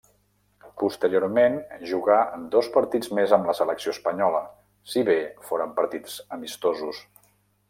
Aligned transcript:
Posteriorment 0.83 1.57
jugà 1.91 2.17
dos 2.57 2.69
partits 2.77 3.11
més 3.19 3.35
amb 3.37 3.51
la 3.51 3.55
selecció 3.61 3.95
espanyola, 3.99 4.43
si 4.95 5.05
bé 5.11 5.19
foren 5.51 5.77
partits 5.83 6.19
amistosos. 6.39 7.05